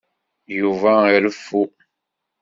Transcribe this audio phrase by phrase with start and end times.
[0.59, 1.61] Yuba ireffu.